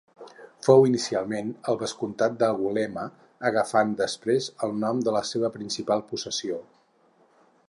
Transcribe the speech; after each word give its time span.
Fou 0.67 0.85
inicialment 0.91 1.51
el 1.73 1.77
vescomtat 1.81 2.39
d'Angulema 2.41 3.05
agafant 3.53 3.95
després 4.03 4.51
el 4.69 4.77
nom 4.85 5.07
de 5.09 5.17
la 5.21 5.25
seva 5.35 5.57
principal 5.61 6.07
possessió. 6.13 6.61